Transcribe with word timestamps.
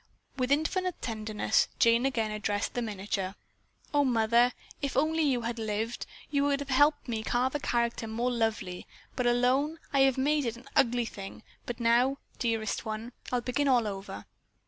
With 0.35 0.51
infinite 0.51 0.99
tenderness 0.99 1.67
Jane 1.77 2.07
again 2.07 2.31
addressed 2.31 2.73
the 2.73 2.81
miniature: 2.81 3.35
"Oh, 3.93 4.03
mother, 4.03 4.51
if 4.81 4.95
you 4.95 5.41
had 5.41 5.59
only 5.59 5.67
lived, 5.77 6.07
you 6.31 6.43
would 6.43 6.59
have 6.59 6.69
helped 6.71 7.07
me 7.07 7.21
carve 7.21 7.53
a 7.53 7.59
character 7.59 8.07
more 8.07 8.31
lovely, 8.31 8.87
but 9.15 9.27
alone 9.27 9.77
I 9.93 9.99
have 9.99 10.17
made 10.17 10.47
of 10.47 10.57
it 10.57 10.57
an 10.63 10.69
ugly 10.75 11.05
thing, 11.05 11.43
but 11.67 11.79
now, 11.79 12.17
dearest 12.39 12.83
one, 12.83 13.11
I'll 13.31 13.41
begin 13.41 13.67
all 13.67 13.85
over." 13.85 14.25